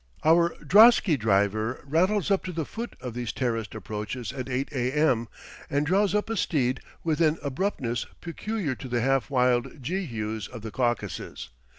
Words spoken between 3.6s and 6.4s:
approaches at 8 a.m., and draws up a